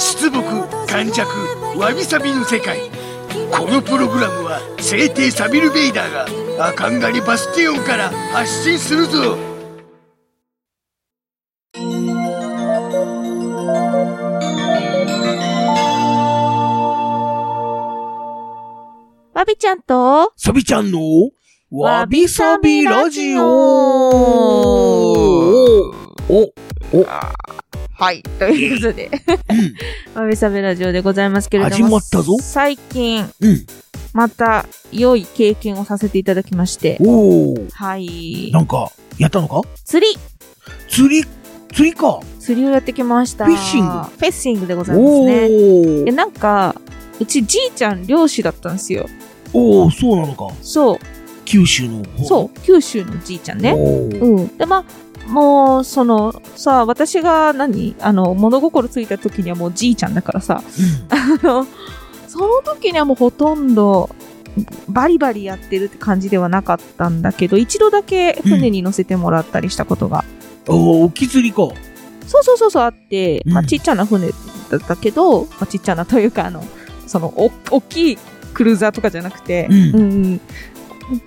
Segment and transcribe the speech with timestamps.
[0.00, 0.40] 出木
[1.78, 2.90] わびさびの世界。
[3.52, 9.36] このプログラムは聖帝サビル・ベイダーがアカンガリバスティオンから発信するぞ。
[19.34, 20.98] わびちゃんと、サビちゃんの
[21.70, 23.42] わびさびラジオ。
[23.42, 23.50] お
[26.92, 27.06] お
[28.00, 28.22] はい。
[28.38, 29.10] ということで、
[30.14, 32.34] わびさびラジオでございますけれども、始まったぞ。
[32.40, 33.66] 最近、うん。
[34.14, 38.50] また良い経験をさせていただきまして、おおはい。
[38.52, 39.60] なんかやったのか？
[39.84, 40.18] 釣り。
[40.88, 41.26] 釣り？
[41.74, 42.20] 釣りか。
[42.38, 43.44] 釣りをやってきました。
[43.44, 43.90] フィッシング。
[43.90, 45.32] フィッシングでございますおね。
[45.44, 46.04] ー。
[46.04, 46.80] で、なんか、
[47.20, 49.04] うちじいちゃん漁師だったんですよ。
[49.52, 50.48] おーそうなのか。
[50.62, 50.98] そう、
[51.44, 52.24] 九州の方。
[52.24, 53.72] そう、九州のじいちゃんね。
[53.72, 54.56] うん。
[54.56, 54.84] で、まあ、
[55.26, 57.94] もう、その、さ、私が何？
[58.00, 60.62] あの、物心ついた時にはもうじいちゃんだからさ、
[61.10, 61.66] あの、
[62.26, 64.10] その時にはもうほとんど、
[64.88, 70.24] バリバリやってるって感じではなかったんだけど、一度だけ船に乗せてもらったりしたことが、
[70.66, 71.68] おー沖釣りか。
[72.26, 74.34] そうそうそうそうあって、まあうんちっちゃな船だ
[74.78, 76.64] ったけど、まあちっちゃなというか、あの、
[77.06, 78.18] その、お、大きい
[78.54, 80.40] クルーザーとかじゃなくて、うんうん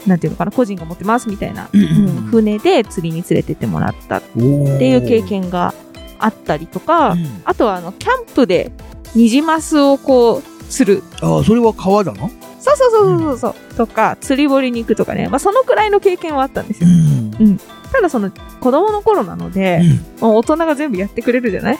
[0.07, 5.73] なんていうのかな、個人が持ってますみたいな、うんうん船で釣りに連れてってもらったっていう経験が
[6.19, 8.71] あったりとか、うんあとはあの、キャンプで
[9.15, 11.03] ニジマスをこう、する。
[11.21, 15.27] ああそれは川だなそうそうそうそうそう、とか、釣り堀に行くとかね。
[15.27, 16.87] まあ、そのくらいの経験はあったんですよ。
[16.89, 17.57] ん。
[17.91, 18.31] ただその、
[18.61, 19.81] 子供の頃なので、
[20.21, 21.79] もう大人が全部やってくれるじゃない？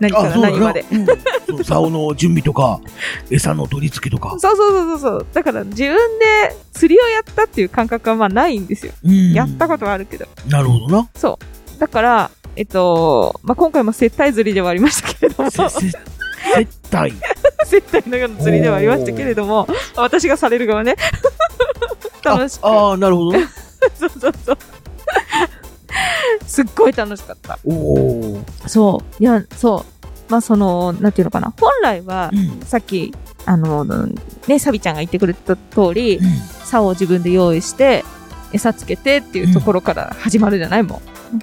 [0.00, 0.84] 何から何まで。
[1.64, 2.80] 竿の準備とか
[3.30, 5.26] 餌の取り付けとかそうそうそうそう。
[5.32, 8.92] だから自分で釣りをやったっていう感覚はまあないんですよ。
[9.04, 10.26] うんやったことはあるけど。
[10.48, 11.38] なるほどなそ
[11.76, 11.80] う。
[11.80, 15.62] だから、えっと、まあ、今回も接待釣りではありましたけれども、接
[16.90, 17.14] 待
[17.66, 20.96] 接待のような釣りではありましたけれども、私がされる側ね。
[22.24, 22.64] 楽しく。
[22.64, 23.46] ああーなるほどね
[23.98, 24.58] そうそうそう。
[26.46, 27.58] すっごい楽しかった。
[27.64, 29.22] おおそう。
[29.22, 29.84] いや、そ
[30.28, 30.32] う。
[30.32, 31.52] まあ、その、なんていうのかな。
[31.60, 32.30] 本来は、
[32.64, 33.12] さっき、
[33.44, 33.84] あの、
[34.48, 36.20] ね、サビちゃんが言ってくれた通り、
[36.64, 38.04] 竿を自分で用意して、
[38.52, 41.00] 餌つけてっていうところから始まるじゃないも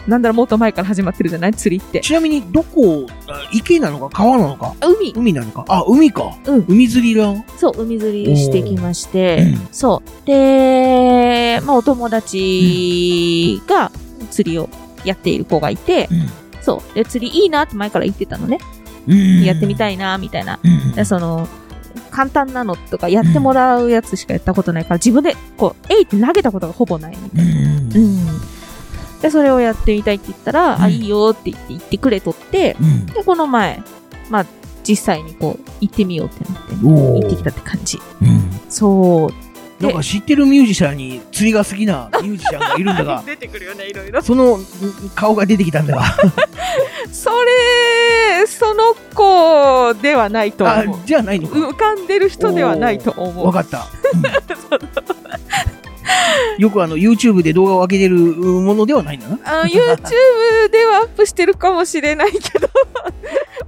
[0.07, 0.09] う。
[0.09, 1.99] なんだろう、もっと前から始まってるじゃない釣りって。
[2.01, 4.73] ちなみにどこあ池なのか川なのか？
[4.81, 5.13] 海。
[5.15, 5.65] 海なのか？
[5.67, 10.27] あ海かうん海釣りだそう、海釣りしてきまして、うんそう。
[10.27, 13.91] で、まあ、お友達が
[14.33, 14.69] 釣りを
[15.05, 16.09] やっている子がいて、
[16.61, 16.95] そう。
[16.95, 18.59] で、釣りいいなって前から言ってたのね。
[19.45, 20.59] やってみたいいな、みたいな。
[20.63, 21.47] うんで、その、
[22.09, 27.51] 簡単なのとかやってもらうやつしかやったことないから、自分で、こう、えいって投げたことがほぼないみたいな。
[27.51, 28.17] うんうん。
[29.21, 33.81] で、それをやってみたいって言ったら、うんあ、いいよって言って言ってくれとって、うんで、この前、
[34.29, 34.45] まあ、
[34.87, 37.99] 実際にこう、行ってみようってなって、行ってきたって感じ。
[38.21, 39.52] うんそう。
[39.87, 44.21] なんか知ってるミュージシャンに釣りが好きなミュージシャンがいるんだが 出てくるよね、いろいろ。
[44.21, 44.59] その
[45.15, 46.03] 顔が出てきたんだが
[47.11, 50.99] それ、その子ではないとあ思う。
[51.05, 53.47] じゃないのか浮かんでる人ではないと思う。
[53.47, 55.53] わかった、 うん
[56.57, 59.71] よくあの YouTube で動画を上げてるものではないんだなあ YouTube
[60.71, 62.69] ではアップしてるかもしれないけど、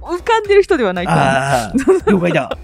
[0.02, 2.10] 浮かんでる人ではないと思う。
[2.10, 2.56] 了解だ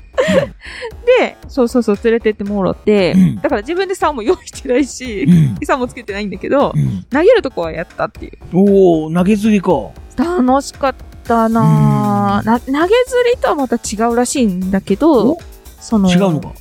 [1.18, 3.36] で、そうそうそう、連れてってもろって、うん。
[3.36, 5.58] だから自分で竿も用意してないし、うん。
[5.60, 7.02] 餌もつけてないんだけど、うん。
[7.10, 8.32] 投げるとこはやったっていう。
[8.52, 9.72] おお投げ釣りか。
[10.16, 12.88] 楽しかったなぁ、な投げ釣
[13.34, 15.38] りとはまた違うらしいんだけどお、
[15.80, 16.53] その、違うのか？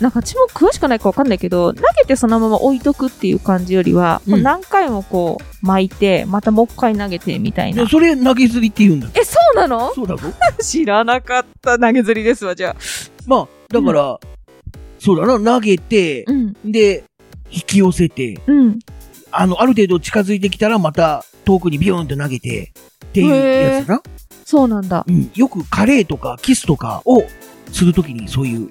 [0.00, 7.88] なんか私も詳しくないかわかんないけど、投げてそのまま置いとくっていう感じよりは、うん何回もこう巻いて、またもう一回投げてみたいな。
[7.88, 9.92] それ投げ釣りって言うんだえ、そうなの？
[9.94, 10.22] そうだぞ
[10.62, 12.76] 知らなかった投げ釣りですわ、じゃあ。
[13.26, 14.18] まあだから、
[14.98, 17.04] そうだな投げてうん、で
[17.50, 18.78] 引き寄せてうん。
[19.30, 22.72] あのある程度近づいてきたらまた遠くにビヨーンって投げて
[23.06, 24.02] っていうやつだな
[24.44, 25.04] そうなんだ。
[25.06, 27.22] うん、よくカレーとかキスとかを
[27.72, 28.68] するときにそういう。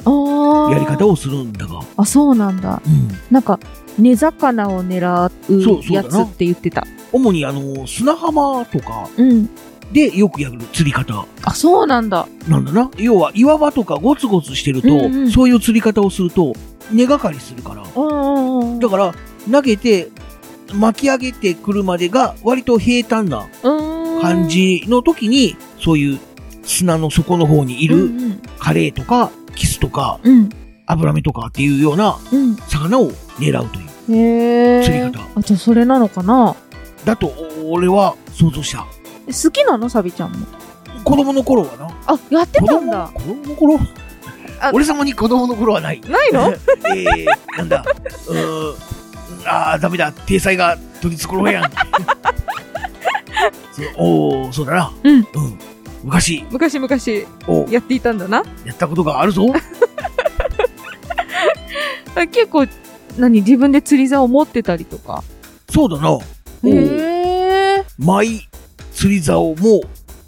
[0.71, 1.81] やり方をするんだが。
[1.97, 2.81] あ、そうなんだ。
[2.85, 3.09] うん。
[3.31, 3.59] なんか、
[3.97, 5.31] 根魚を狙
[5.63, 6.85] そうやつって言ってた。
[7.11, 9.49] 主にあの、砂浜とか、うん。
[9.91, 12.27] でよくやる釣り方あ、そうなんだ。
[12.47, 12.91] なんだな。
[12.97, 16.53] 要は岩場とかゴツゴツしてると、うんうんそういう釣り方をすると
[16.91, 17.83] 根がかりするから。
[17.83, 19.15] だから
[19.49, 20.09] 投げて
[20.73, 23.47] 巻き上げてくるまでが割と平坦な
[24.21, 24.49] 感。
[24.49, 26.19] じの時に、そういう
[26.67, 28.11] 砂の底の方にいいる
[28.59, 30.33] カレイとかキスとかうん。
[30.33, 30.49] うん。
[30.85, 32.55] アブラメとかっていうようなうん。
[32.55, 33.87] 魚を狙うという。
[34.83, 36.55] 釣り方あ、じゃあそれなのかな？
[37.03, 37.33] だと
[37.65, 38.85] 俺は想像した。
[39.27, 39.89] え好きなの？
[39.89, 40.45] サビちゃんも。
[41.03, 41.87] 子供の頃はな。
[42.05, 43.11] あ、やってたんだ。
[43.13, 43.79] 子供の頃？
[44.59, 46.01] あ俺様に子供の頃はない。
[46.01, 46.53] ないの？
[46.95, 47.25] えー、
[47.57, 47.83] なんだ？
[48.27, 48.75] うーん。
[49.45, 50.11] あー、ダメだ。
[50.11, 51.71] 体裁が取り繕うやん。
[53.97, 54.91] おー、そうだな。
[55.03, 55.15] うん。
[55.15, 55.23] うん。
[56.07, 56.87] 昔、昔々
[57.47, 58.41] おやっていたんだな。
[58.65, 59.45] やったことがあるぞ。
[62.15, 62.65] あ 結構、
[63.17, 65.21] 何自分で釣り竿を持ってたりとか？
[65.69, 66.17] そうだな。
[66.63, 67.85] へえ。
[67.97, 68.47] マイ
[68.93, 69.81] 釣り竿も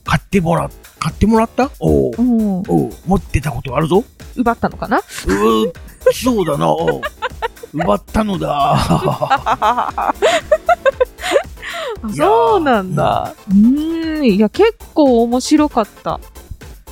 [0.04, 1.72] 買ってもらっ、買ってもらった？
[1.80, 2.58] おーうん。
[2.60, 4.04] おー持ってたことあるぞ。
[4.36, 4.98] 奪ったのかな？
[4.98, 5.72] うー、
[6.14, 6.76] そうだな。
[7.74, 10.14] 奪ったのだ。
[12.18, 13.34] そうなんだ。
[13.50, 14.36] うーん。
[14.36, 16.20] いや、結構面白かった。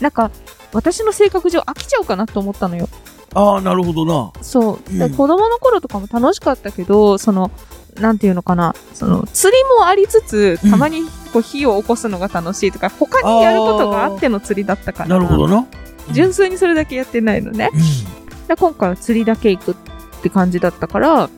[0.02, 0.32] なんか、
[0.74, 2.88] 私の性格上飽きちゃうかなと思ったのよ。
[3.34, 4.32] ああ、なるほどな。
[4.42, 4.80] そう。
[4.92, 7.52] うんで子供の頃とかも楽しかったけど、その、
[8.00, 11.04] なんていうのかな、その、釣りもありつつ、うんたまに
[11.34, 15.10] こう火を起こすのが楽しいとか、他にやることがあっての釣りだったから。
[15.10, 15.66] なるほどな。
[16.12, 17.70] 純粋にそれだけやってないのね。
[17.74, 18.48] うん。
[18.48, 19.76] で今回は釣りだけ行くっ
[20.22, 21.30] て感じだったから、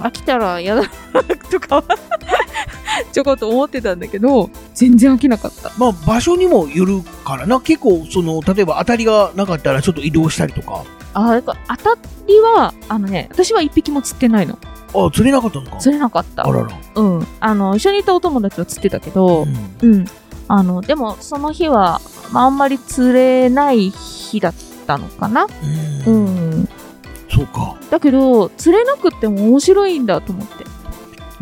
[0.00, 0.88] 飽きたら嫌だな
[1.50, 1.84] とかは
[3.12, 5.72] ちょこっと思ってたんだけど、全然飽きなかった。
[5.78, 7.60] まあ、場所にもよるからな。
[7.60, 10.84] 結構、その、例えば当たりがなかったらちょっと移動したりとか。
[11.14, 14.58] あ、なんか当たりは、あのね、私は一匹も釣ってないの。
[14.94, 15.76] ああ、釣れなかったのか。
[15.78, 16.52] 釣れなかったあ。
[16.52, 16.68] らら。
[16.94, 17.26] うん。
[17.40, 19.46] あの、一緒にいたお友達は釣ってたけど、
[19.82, 20.04] うんうん。
[20.48, 22.00] あの、でも、その日は、
[22.32, 24.54] まあ、あんまり釣れない日だっ
[24.86, 25.44] たのかな。
[25.44, 26.10] う。
[26.10, 26.68] うんん。
[27.30, 27.76] そうか。
[27.90, 30.64] だけど、釣れなくっても面白いんだと思って。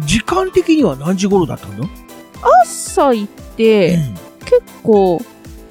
[0.01, 1.89] 時間的には何時頃だったの？
[2.63, 5.21] 朝行って、うん結構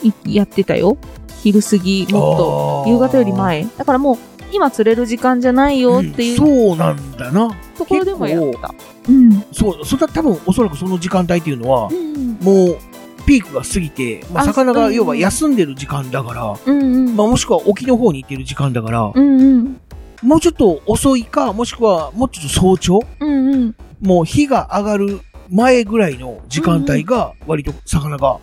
[0.04, 0.98] いやってたよ。
[1.42, 2.90] 昼過ぎ、もっと。
[2.90, 3.66] 夕方より前。
[3.78, 4.18] だからもう、
[4.52, 7.56] 今釣れる時間じゃないよっていううんそうなんだな。
[7.78, 8.74] ところでもやった。
[9.08, 9.46] うん。
[9.54, 12.38] そう、それは多分おそらくその時間帯っていうのはう、ん。
[12.42, 12.78] もう、
[13.26, 17.16] ピークが過ぎて、まあ、あ魚うんが要は休んでる時間だから、うんうん。
[17.16, 19.82] まあ、もしくは沖の方に行ってる時間だから、うんうん。
[20.22, 23.76] もうちょっと遅いか、もしくはもうちょっと早朝、うんうん。
[24.02, 28.40] もう日が上がる前ぐらいの時間帯が、割と魚が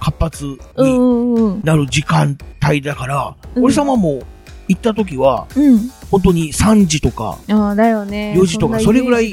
[0.00, 1.60] 活発うにんうん。
[1.64, 2.36] なる時間
[2.66, 4.22] 帯だから、うん俺様も
[4.68, 5.78] 行った時は、うん。
[6.10, 8.34] 本当に3時とかああ、だよね。
[8.36, 9.26] 4時とかそれぐらい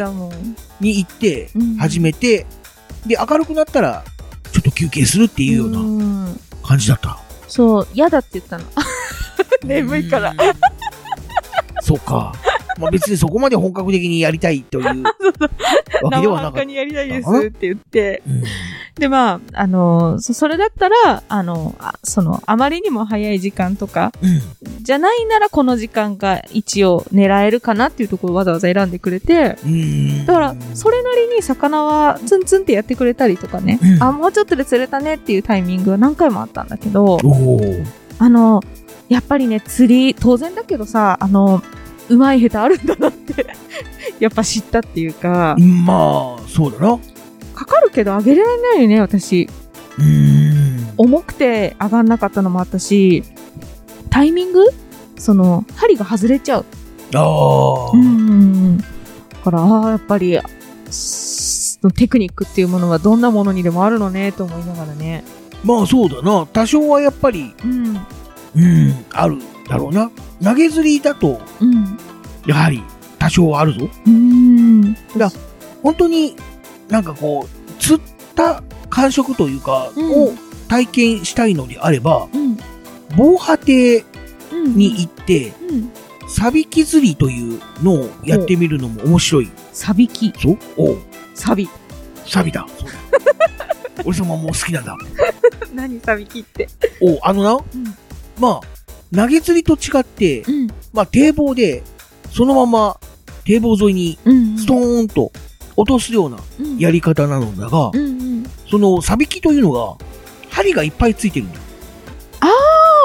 [0.80, 2.46] に行ってうん、始めて、
[3.06, 4.04] で、明るくなったら、
[4.52, 7.18] ちょっと休憩するっていうようなうん感じだった。
[7.48, 8.64] そう、嫌だって言ったの。
[9.66, 10.38] 眠いからうん。
[11.82, 12.34] そうか。
[12.80, 15.04] まあ別にそこまで本格的にやりたいという
[16.04, 16.54] わけではなかった。
[16.54, 18.24] 生半可にやりたいですって言って。
[18.28, 18.44] うん
[18.96, 24.42] で、まあ、あの、そそれだったら、あの、あその、あまりにも早い時間とか、うん。
[24.84, 30.26] じゃないならこの時間が一応狙えるかなっていうところをわざわざ選んでくれて、うん。
[30.28, 37.18] だから、それなりに魚はツンツンってやってくれたりとかね、うんあ、もうちょっとで釣れたねっていうタイミングは何回もあったんだけど、
[38.20, 38.62] あの、
[39.10, 41.64] やっぱりね、釣り、当然だけどさ、あの、
[42.14, 43.48] うまい下手あるんだなって、
[44.20, 47.00] やっぱ知ったっていうか、まあ、そうだな。
[47.56, 49.50] かかるけど上げられないよね、私。
[50.00, 50.90] うん。
[50.98, 53.24] 重くて上がんなかったのもあったし、
[54.10, 54.66] タイミング？
[55.18, 56.66] その、針が外れちゃう。
[57.16, 57.92] ああ。
[57.94, 58.78] うん。
[58.78, 58.86] だ
[59.44, 60.40] から、ああ、やっぱり、
[60.90, 65.24] すテクニックっていうものはどんなものにでもあるのね、と思いながらね。
[65.64, 66.46] まあそうだな。
[66.52, 67.98] 多少はやっぱり、うん。
[68.56, 70.12] うん、あるだろうな。
[70.44, 71.98] 投げ釣りだと、うん。
[72.46, 72.84] やはり
[73.20, 73.90] 多少はあるぞ。
[74.06, 74.94] うん。
[75.18, 75.32] だ
[75.82, 76.36] 本当に
[76.90, 78.02] なんかこう、釣っ
[78.36, 80.34] た感触というか、うんを
[80.68, 82.58] 体験したいのであれば、うん。
[83.16, 84.04] 防波堤
[84.52, 84.76] うん。
[84.76, 85.92] に行って、うん。
[86.30, 90.32] サビキ釣りというのをやってみるのも面白いサビキ。
[90.32, 90.58] ぞ。
[90.78, 90.98] おう
[91.36, 91.70] サビ。
[92.26, 92.66] サビだ。
[94.06, 94.98] 俺様もう好きなんだ。
[95.74, 96.68] 何サビキって。
[97.02, 97.64] おうあのな、うん。
[98.40, 100.68] まあ、投げ釣りと違って、うん。
[100.92, 101.84] まあ堤防で、
[102.34, 103.00] そのまま
[103.46, 104.58] 堤防沿いにうん。
[104.58, 105.32] ストーンと
[105.76, 106.78] 落とすようなうん。
[106.78, 108.02] やり方なのだが、うんう
[108.42, 108.44] ん。
[108.70, 109.96] そのサビキというのが、
[110.50, 111.60] 針がいっぱいついてるんだ。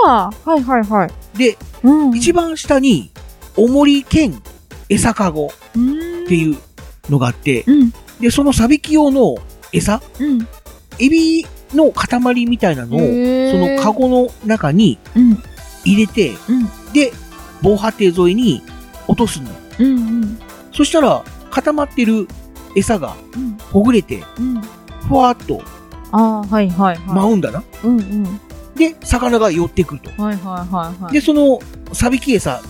[0.07, 1.39] ああ、はいはいはい。
[1.39, 2.17] で、うん。
[2.17, 3.11] 一番下に、
[3.57, 4.41] 重り兼
[4.89, 6.25] 餌かごうん。
[6.25, 6.57] っていう
[7.11, 7.93] のがあって、うん。
[8.21, 9.37] で、そのサビキ用の
[9.73, 10.47] 餌、うん。
[10.99, 13.05] エビの塊みたいなのを、そ
[13.59, 15.43] のカゴの中にうん。
[15.85, 16.93] 入れて、うん。
[16.93, 17.13] で、
[17.63, 18.63] 防波堤沿いに
[19.19, 19.51] 落とすの。
[19.81, 19.97] うん。
[19.97, 20.39] うん。
[20.73, 22.29] そしたら、固まってる
[22.77, 23.59] 餌がうん。
[23.73, 24.61] ほぐれて、うん。
[25.09, 25.63] ふわーっと
[26.13, 27.07] ああ、はいはいはい。
[27.07, 27.63] 舞うんだな。
[27.83, 28.41] うんうん。
[28.77, 30.23] で、魚が寄ってくると。
[30.23, 31.13] はいはいはいはい。
[31.13, 31.59] で、その、
[31.93, 32.63] サビキ餌、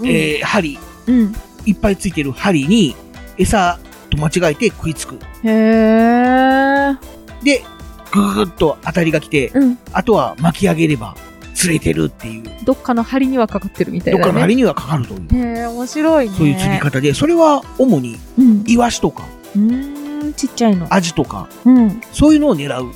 [0.00, 1.34] うん、えー、針、うん。
[1.64, 2.94] いっぱいついてる針に、
[3.38, 3.78] 餌
[4.10, 5.16] と間違えて食いつく。
[5.42, 6.96] へえ。
[7.42, 7.64] で、
[8.12, 9.78] ぐぐぐっと当たりが来て、うん。
[9.92, 11.16] あとは巻き上げれば
[11.56, 14.24] 釣れてるっていう、どっかの針にはかかってるみたいな、ね。
[14.24, 16.34] どっかの針にはかかるという、へえ、面白いね。
[16.36, 16.78] そういう釣り。
[16.78, 18.64] 方で、それは主にうん。
[18.66, 20.86] イワシとかうーん、ちっちゃいの。
[20.90, 22.00] アジとか、うん。
[22.12, 22.92] そういうのを狙う。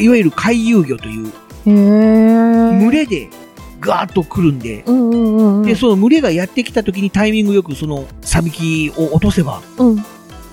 [0.00, 1.30] いわゆる回遊魚という、へ
[1.66, 2.78] え。
[2.80, 3.28] 群れで
[3.80, 5.62] ガーッと来るんで、うんうんうんうん。
[5.62, 10.04] で、その群れがやってきた時にタイミングよくそのサビキを落とせば、うん。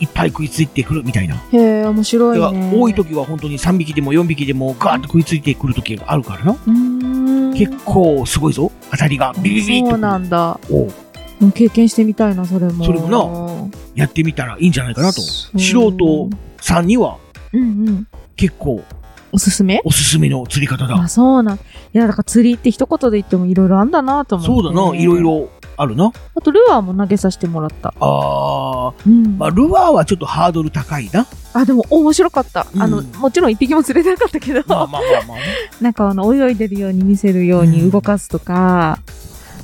[0.05, 1.35] いっぱい食いついてくるみたいな。
[1.51, 2.71] へえ、面白いね。
[2.74, 6.55] 多い時は本当に3匹でも4匹でもガーッと食いついてくる時があるからな。
[7.53, 8.71] 結構すごいぞ。
[8.91, 10.59] 当たりがビビビそうなんだ。
[11.53, 12.85] 経験してみたいな、それも。
[12.85, 15.21] それもやってみたらいいんじゃないかなと。
[15.21, 16.29] 素人
[16.62, 17.17] さんには
[17.51, 18.07] うんうん。
[18.35, 18.83] 結構
[19.31, 19.81] おすすめ？
[19.83, 21.07] おすすめの釣り方だあ、。
[21.07, 21.55] そうなん。
[21.55, 21.59] い
[21.93, 24.53] や、だから釣りって一言で言ってもいろいろあんだなと思って。
[24.53, 25.21] そうだな、いろい。
[25.21, 26.12] ろあるな。
[26.36, 27.94] あと、ルアーも投げさせてもらった。
[28.00, 29.38] あー、うん。
[29.38, 31.27] まあ、ルアーはちょっとハードル高いな。
[31.53, 32.67] あ、でも面白かった。
[32.77, 35.44] あの、うんもちろん一匹も釣れなかったけど、まあまあまあまあね。
[35.82, 39.00] なんかあの、泳いでるように見せるように動かすとか、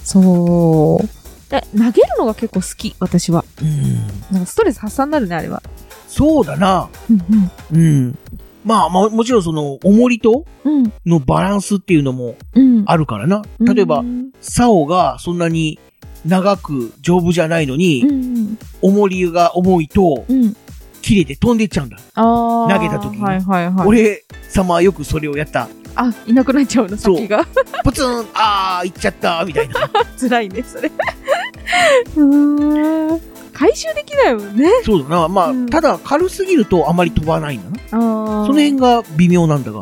[0.03, 1.07] そう。
[1.51, 3.43] で投げるのが結構好き、私は。
[3.61, 4.07] うん。
[4.31, 5.61] なんかストレス発散になるね、あれは。
[6.07, 6.87] そうだな。
[7.09, 7.77] うんう
[8.09, 8.17] ん。
[8.63, 10.83] まあ、まあ、もちろんその、重りとうん。
[10.83, 10.93] うん。
[11.05, 12.83] のバランスっていうのもうん。
[12.85, 13.41] あるからな。
[13.59, 14.29] 例えばう、ん。
[14.39, 15.79] 竿がそんなに
[16.25, 18.57] 長く丈夫じゃないのに、うん。
[18.81, 20.55] 重りが重いと、うん。
[21.01, 21.97] 切れて飛んでっちゃうんだ。
[22.15, 22.73] ああ。
[22.73, 23.87] 投げた時にはいはいはい。
[23.87, 25.67] 俺様はよくそれをやった。
[25.95, 27.45] あ、いなくなっちゃうの、そう先が。
[27.83, 29.89] プツン、あー、行っちゃった、みたいな。
[30.19, 30.89] 辛いね、それ。
[32.15, 33.21] うーん。
[33.53, 34.69] 回収できないもんね。
[34.85, 35.27] そうだな。
[35.27, 37.77] まあ、うんただ軽すぎるとあまり飛ばないんだな。
[37.77, 38.45] ああ。
[38.47, 39.81] その辺が微妙なんだが。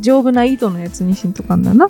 [0.00, 1.86] 丈夫な糸のやつにしんとかんだな。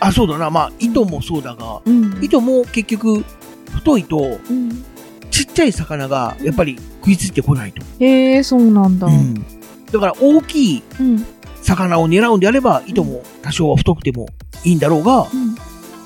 [0.00, 0.50] あ、そうだな。
[0.50, 2.18] まあ、糸もそうだが、うん。
[2.22, 3.24] 糸も結局、
[3.70, 4.84] 太いと、うん。
[5.30, 7.82] ちっちゃい魚がやっぱり食いついてこないと。
[7.98, 9.08] へえ、そうなんだ。
[9.08, 9.34] うん。
[9.90, 11.26] だから大きいうん。
[11.62, 14.28] 魚を狙うんであれば、糸も多少は太くても
[14.64, 15.54] いいんだろうが、うん。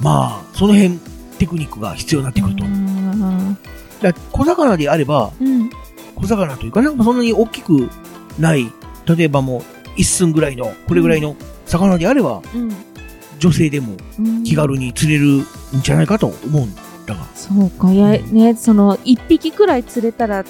[0.01, 0.99] まあ、その辺、
[1.39, 2.65] テクニックが必要になってくると。
[2.65, 3.59] うん。
[4.01, 5.71] だ小魚であれば、うん。
[6.15, 7.91] 小魚というかね、そんなに大きく
[8.39, 8.73] ない、
[9.07, 9.63] 例えばもう
[9.99, 11.37] 一寸ぐらいの、これぐらいの
[11.67, 12.75] 魚であれば、うん。
[13.39, 15.45] 女性でもうん気軽に釣れるん
[15.83, 16.75] じゃないかと思うん
[17.07, 17.27] だが。
[17.35, 17.93] そうか。
[17.93, 20.45] いや、ね、その、一匹くらい釣れたら、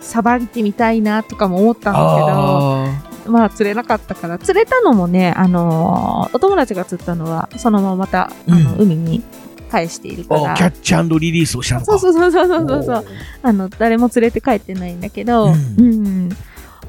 [0.00, 2.86] さばいてみたいなとかも思ったんだあ
[3.22, 9.22] けど、まあ釣れなかったから、釣れたのもね、あのーお友達が釣ったのは、そのまままた、あの、うん海に
[9.70, 10.54] 返しているから。
[10.54, 11.98] ーキャッチリリースをしたのか。
[11.98, 13.04] そうそうそうそうそうそう
[13.42, 16.28] あの、誰も連れて帰ってないんだけど、ううんん。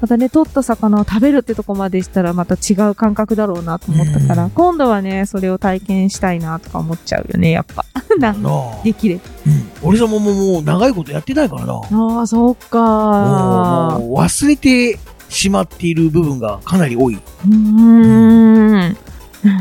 [0.03, 7.85] またね、取った魚を食べるってとこまでしたらまた違う感覚だろうなと思ったから、うん今度はね、それを体験したいなとか思っちゃうよね、やっぱ。
[8.19, 8.35] な
[8.83, 9.21] できれば。
[9.47, 9.71] うん。
[9.81, 11.75] 俺様ももう長いことやってないからな。
[11.75, 17.15] ああ、そっかもう忘れてしまっている部分がかなり多い。
[17.15, 18.97] うーん。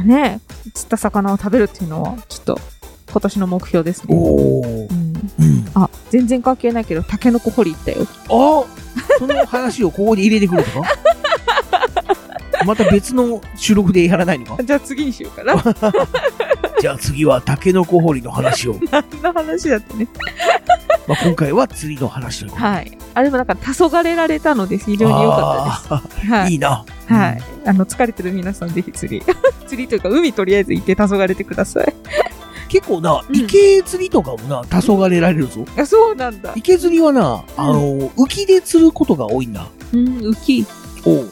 [0.05, 0.41] ね
[0.75, 2.59] 釣った魚を食べるっていうのは、ちょっと、
[3.13, 4.17] 今年の目標ですね。
[4.19, 4.93] おーう。
[4.93, 5.02] ん。
[5.39, 5.65] うん。
[5.75, 8.07] あ、全然関係ないけど、タケノコ掘り行ったよ。
[8.29, 8.65] あ
[9.19, 10.89] その話をここで入れてくるとか
[12.67, 14.63] また別の収録でやらないのか？
[14.63, 15.55] じゃあ次にしようかな。
[16.81, 18.77] じゃあ次はタケノコ掘りの話を。
[18.91, 20.09] 何の話だってね。
[21.07, 22.69] まあ、今回は釣りの話ということで。
[22.69, 22.99] はい。
[23.15, 25.37] あ、でもなんか、黄昏られたので、非常に良か
[25.89, 26.29] ったあです。
[26.33, 26.47] はい。
[26.47, 26.85] ーいいな。
[27.09, 27.43] はい。
[27.67, 29.25] あの、疲れてる皆さん、ぜひ釣り。
[29.67, 31.93] 釣りというか、海とりあえず行って黄昏れてください。
[32.73, 35.67] 結構な、うん池釣りとかもな、黄昏られるぞ。
[35.77, 36.55] あ、そうなんだ。
[36.57, 39.69] 池釣りはな、あの、浮きで釣ることが多いんだ。
[39.93, 40.67] うん、浮き。
[41.05, 41.31] おうん。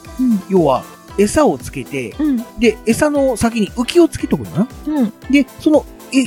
[0.49, 0.83] 要は、
[1.17, 2.37] 餌をつけて、うん。
[2.59, 4.67] で、餌の先に浮きをつけとくんだな。
[4.85, 5.13] うん。
[5.31, 5.83] で、その、
[6.13, 6.25] え、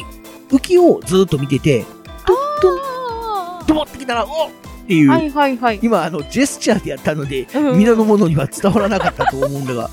[0.53, 1.85] 浮きをずっと見てて、
[2.25, 4.51] あ止まってきたら、おっ
[4.85, 5.79] っていう、はいはいはい。
[5.81, 9.91] 今、あの、ジェスチャーでやったので、うん皆の者には伝わらなかったと思うんだが、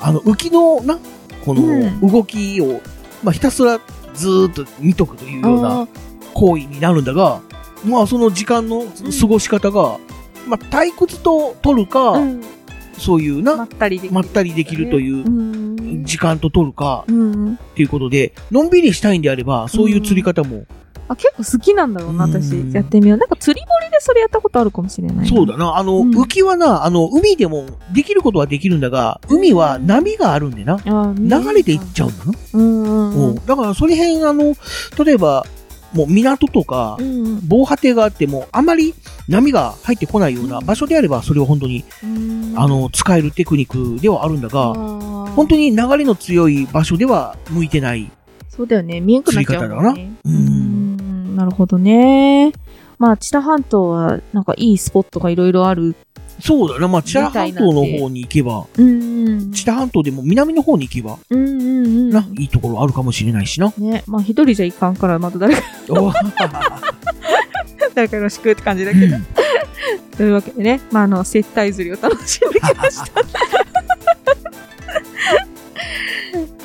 [0.00, 0.98] あの、浮きのな、
[1.44, 2.82] こうのん動きを、
[3.24, 3.80] まあ、ひたすら
[4.14, 5.88] ずーっと見とくというようなあ
[6.34, 7.40] 行為になるんだが、
[7.84, 8.84] まあ、その時間の
[9.20, 9.98] 過ごし方が、
[10.46, 12.42] まあ、退屈と取るか、ーうん。
[12.98, 14.14] そういうな、まったりできる。
[14.14, 16.04] まったりできるといううん。
[16.04, 17.54] 時間と取るかうん。
[17.54, 20.66] っていうことで、のんびりしたいんであれば、そういう釣り方も
[21.08, 22.72] あ、結構好きなんだろうな、私うん。
[22.72, 23.18] やってみよう。
[23.18, 25.28] なんか釣り堀でそれやったことあるかもしれない。
[25.28, 25.76] そうだな。
[25.76, 30.78] あの、うん浮きはな、あの、海でもできることはできるんだが、海は波があるんでな。
[30.84, 32.32] あ流れていっちゃうんだな。
[32.52, 33.34] うん。
[33.46, 34.54] だから、それ辺、あの、
[35.04, 35.44] 例えば、
[35.92, 38.94] もう港とかう、ん防波堤があっても、あまり
[39.28, 42.54] 波が入ってこないような場所であれば、それを本当に、うん。
[42.56, 48.10] あの、使えるテクニックではあるんだが、本本当に流れの強い場所では向いてない。
[48.48, 49.00] そうだよね。
[49.00, 50.10] 見えんくなっちゃうもんね。
[50.24, 50.30] う。
[50.30, 50.73] うん
[51.34, 51.36] ん。
[51.36, 52.52] なるほどね。
[52.98, 55.94] まあ、知多半島は、なんかいいスポットがいろいろある。
[56.40, 56.88] そうだな。
[56.88, 59.52] まあ、知多半島の方に行けば、うん。
[59.52, 62.10] 知多半島でも南の方に行けば、うんうんうん。
[62.10, 63.72] な、いいところあるかもしれないしな。
[63.78, 64.04] ね。
[64.06, 66.12] まあ、一人じゃいかんから、また誰か、お
[67.94, 69.16] 誰かよろしくって感じだけど。
[70.16, 73.06] というわけでね、まあ、あの、接待釣りを楽しんできました。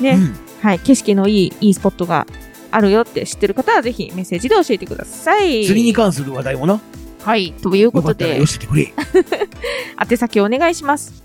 [0.00, 0.10] ね。
[0.12, 0.78] うんはい。
[0.78, 2.26] 景色のいい、いいスポットが
[2.70, 5.64] あるよって知ってる方は、ぜひメッセージで教えてください。
[5.64, 6.80] 釣りに関する話題もな、
[7.24, 7.52] はい。
[7.52, 8.92] ということでよかったら寄、せてくれ。
[10.10, 11.22] 宛先お願いします。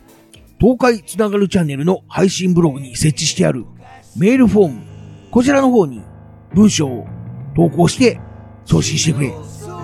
[0.60, 3.66] 東海つながるチャンネルの配信ブログに設置してある
[4.16, 4.82] メールフォーム、
[5.32, 6.02] こちらの方に
[6.54, 7.06] 文章を
[7.56, 8.20] 投稿して
[8.66, 9.34] 送信してくれ。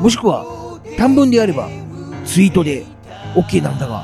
[0.01, 1.69] もしくは短文であれば
[2.25, 2.85] ツイートで
[3.35, 4.03] OK なんだが、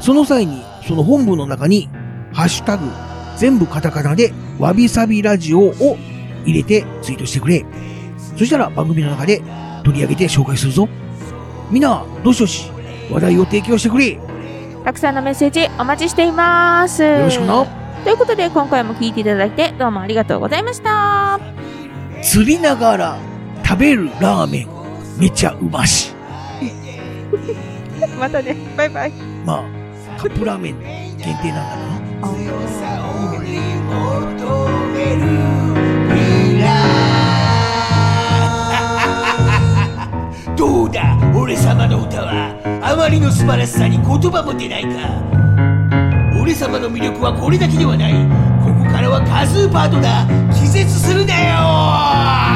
[0.00, 1.88] その際にその本文の中に
[2.32, 2.86] ハッシュタグ
[3.36, 5.96] 全部カタカナでわびさびラジオを
[6.46, 7.64] 入れてツイートしてくれ。
[8.36, 9.42] そしたら番組の中で
[9.84, 10.88] 取り上げて紹介するぞ。
[11.70, 12.70] みんな、どしどし
[13.10, 14.12] 話題を提供してくれ。
[14.12, 14.20] よ
[14.84, 17.02] たくさんのメッセージお待ちしています。
[17.02, 17.66] よろしくな。
[18.04, 21.40] ということで、今回も聞いていただいて、どうもありがとうございました。
[22.22, 23.16] 釣りながら
[23.64, 24.68] 食べるラーメン
[25.18, 26.14] めっちゃうまし
[28.18, 28.56] またね。
[28.76, 29.12] バイバイ。
[29.44, 29.64] まあ
[30.18, 30.78] カップラーメン
[31.18, 31.86] 限定なんだろう
[34.70, 34.75] な
[43.06, 44.88] まりの素晴らしさに言葉も出ないか。
[46.42, 48.12] 俺様の魅力はこれだけではない。
[48.64, 50.26] ここからはカズーパートだ。
[50.52, 52.55] 気絶するなよ。